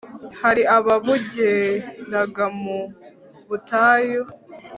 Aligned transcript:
hari 0.41 0.63
ababungeraga 0.75 2.45
mu 2.61 2.79
butayu 3.47 4.21